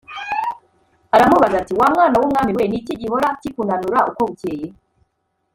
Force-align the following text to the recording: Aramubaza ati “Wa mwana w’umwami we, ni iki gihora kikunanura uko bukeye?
Aramubaza 1.15 1.55
ati 1.61 1.73
“Wa 1.79 1.87
mwana 1.93 2.15
w’umwami 2.19 2.51
we, 2.57 2.63
ni 2.67 2.77
iki 2.81 2.93
gihora 3.01 3.27
kikunanura 3.41 3.99
uko 4.09 4.21
bukeye? 4.27 4.67